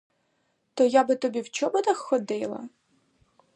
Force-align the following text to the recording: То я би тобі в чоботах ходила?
То 0.75 0.83
я 0.85 1.03
би 1.03 1.15
тобі 1.15 1.41
в 1.41 1.49
чоботах 1.49 1.97
ходила? 1.97 2.69